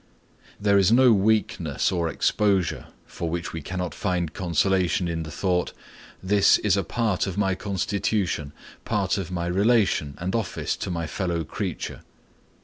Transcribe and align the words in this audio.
There 0.59 0.79
is 0.79 0.91
no 0.91 1.13
weakness 1.13 1.91
or 1.91 2.09
exposure 2.09 2.87
for 3.05 3.29
which 3.29 3.53
we 3.53 3.61
cannot 3.61 3.93
find 3.93 4.33
consolation 4.33 5.07
in 5.07 5.21
the 5.21 5.29
thought—this 5.29 6.57
is 6.57 6.75
a 6.75 6.83
part 6.83 7.27
of 7.27 7.37
my 7.37 7.53
constitution, 7.53 8.51
part 8.83 9.19
of 9.19 9.29
my 9.29 9.45
relation 9.45 10.15
and 10.17 10.33
office 10.33 10.75
to 10.77 10.89
my 10.89 11.05
fellow 11.05 11.43
creature. 11.43 12.01